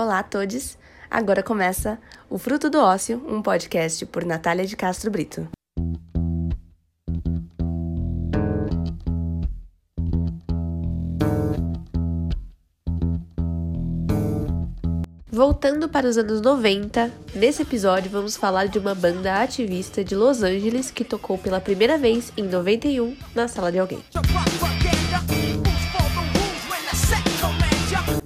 [0.00, 0.78] Olá a todos!
[1.10, 1.98] Agora começa
[2.30, 5.48] o Fruto do Ócio, um podcast por Natália de Castro Brito.
[15.28, 20.44] Voltando para os anos 90, nesse episódio vamos falar de uma banda ativista de Los
[20.44, 24.04] Angeles que tocou pela primeira vez em 91 na sala de alguém.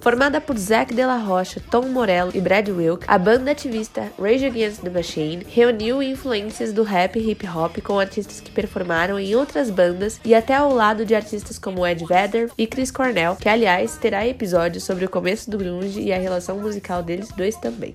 [0.02, 4.44] Formada por Zack De La Rocha, Tom Morello e Brad Wilk, a banda ativista Rage
[4.44, 9.36] Against the Machine reuniu influências do rap e hip hop com artistas que performaram em
[9.36, 13.48] outras bandas e até ao lado de artistas como Ed Vedder e Chris Cornell, que
[13.48, 17.94] aliás terá episódios sobre o começo do grunge e a relação musical deles dois também.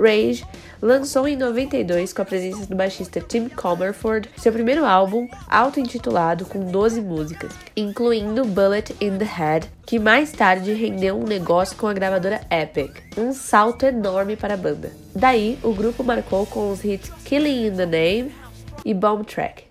[0.00, 0.44] Rage
[0.80, 6.60] lançou em 92, com a presença do baixista Tim Comerford, seu primeiro álbum, auto-intitulado, com
[6.70, 11.92] 12 músicas, incluindo Bullet in the Head, que mais tarde rendeu um negócio com a
[11.92, 14.92] gravadora Epic, um salto enorme para a banda.
[15.14, 18.32] Daí, o grupo marcou com os hits Killing in the Name
[18.84, 19.69] e Bomb Track.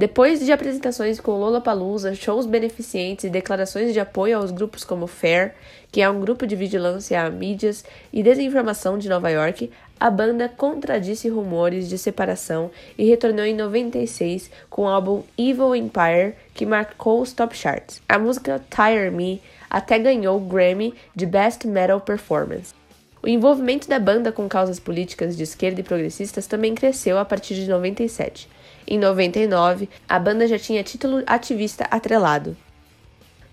[0.00, 5.52] Depois de apresentações com Lollapalooza, shows beneficentes e declarações de apoio aos grupos como FAIR,
[5.92, 9.70] que é um grupo de vigilância a mídias e desinformação de Nova York,
[10.00, 16.34] a banda contradisse rumores de separação e retornou em 96 com o álbum Evil Empire,
[16.54, 18.00] que marcou os top charts.
[18.08, 22.72] A música Tire Me até ganhou o Grammy de Best Metal Performance.
[23.22, 27.54] O envolvimento da banda com causas políticas de esquerda e progressistas também cresceu a partir
[27.54, 28.48] de 97.
[28.90, 32.56] Em 99, a banda já tinha título ativista atrelado.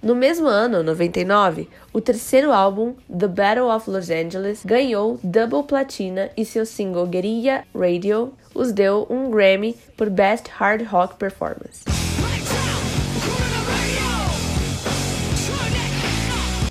[0.01, 6.31] No mesmo ano, 99, o terceiro álbum, The Battle of Los Angeles, ganhou double platina
[6.35, 11.96] e seu single Guerrilla Radio os deu um Grammy por Best Hard Rock Performance.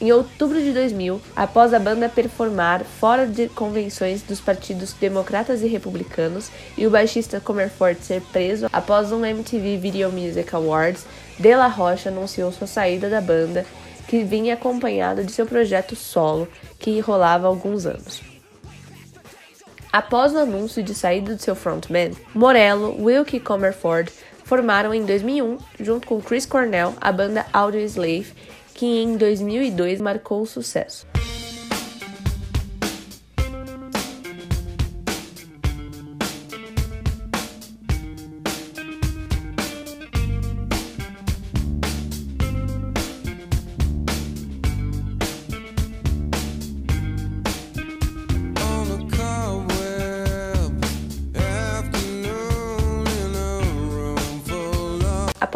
[0.07, 5.67] Em outubro de 2000, após a banda performar fora de convenções dos partidos democratas e
[5.67, 11.05] republicanos e o baixista Comerford ser preso após um MTV Video Music Awards,
[11.41, 13.67] De La Rocha anunciou sua saída da banda,
[14.07, 16.47] que vinha acompanhado de seu projeto solo,
[16.79, 18.23] que rolava há alguns anos.
[19.93, 24.13] Após o anúncio de saída de seu frontman, Morello, Wilkie Comerford
[24.45, 28.33] formaram em 2001, junto com Chris Cornell, a banda Audio Slave
[28.77, 31.07] que em 2002 marcou o sucesso.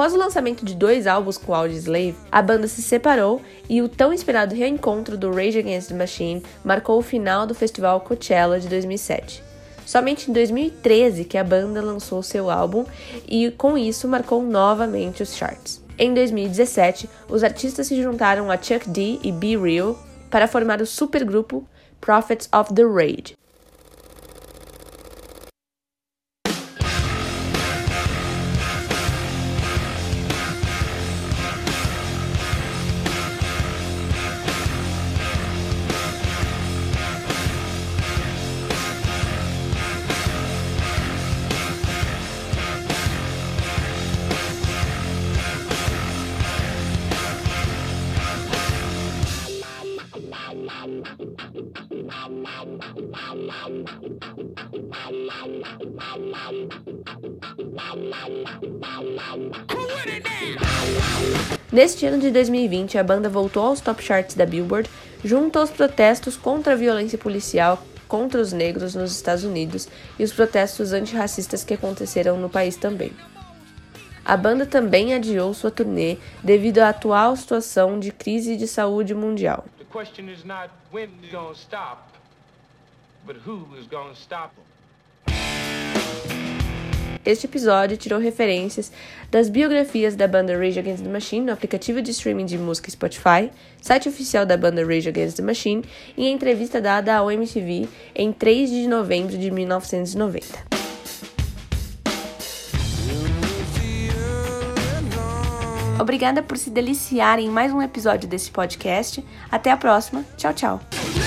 [0.01, 4.15] Após o lançamento de dois álbuns com Slave, a banda se separou e o tão
[4.15, 9.45] esperado reencontro do Rage Against the Machine marcou o final do festival Coachella de 2007.
[9.85, 12.87] Somente em 2013 que a banda lançou seu álbum
[13.29, 15.83] e com isso marcou novamente os charts.
[15.99, 20.87] Em 2017, os artistas se juntaram a Chuck D e Be Real para formar o
[20.87, 21.63] supergrupo
[22.01, 23.40] Prophets of the Rage.
[61.73, 64.91] Neste ano de 2020, a banda voltou aos top charts da Billboard,
[65.25, 69.87] junto aos protestos contra a violência policial contra os negros nos Estados Unidos
[70.19, 73.13] e os protestos antirracistas que aconteceram no país também.
[74.25, 79.65] A banda também adiou sua turnê devido à atual situação de crise de saúde mundial.
[87.27, 88.91] Este episódio tirou referências
[89.31, 93.51] das biografias da banda Rage Against the Machine no aplicativo de streaming de música Spotify,
[93.83, 95.85] site oficial da banda Rage Against the Machine
[96.17, 100.70] e entrevista dada ao MTV em 3 de novembro de 1990.
[106.01, 109.25] Obrigada por se deliciar em mais um episódio desse podcast.
[109.51, 110.25] Até a próxima.
[110.37, 111.20] Tchau, tchau.